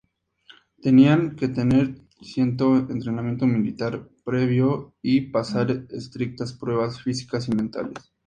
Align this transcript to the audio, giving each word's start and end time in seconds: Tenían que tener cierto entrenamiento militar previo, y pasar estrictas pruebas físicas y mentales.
Tenían 0.81 1.35
que 1.35 1.47
tener 1.47 1.93
cierto 2.23 2.75
entrenamiento 2.89 3.45
militar 3.45 4.09
previo, 4.25 4.95
y 5.03 5.29
pasar 5.29 5.85
estrictas 5.91 6.53
pruebas 6.53 7.03
físicas 7.03 7.47
y 7.49 7.51
mentales. 7.55 8.11